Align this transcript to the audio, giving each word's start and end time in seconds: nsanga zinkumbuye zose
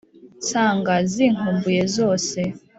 nsanga 0.41 0.93
zinkumbuye 1.11 1.83
zose 1.97 2.39